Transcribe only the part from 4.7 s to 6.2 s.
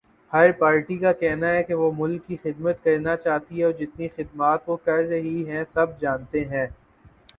کرر ہی ہیں سب